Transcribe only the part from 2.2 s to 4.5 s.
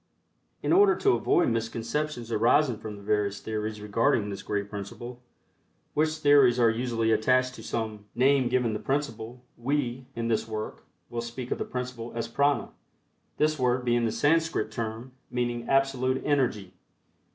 arising from the various theories regarding this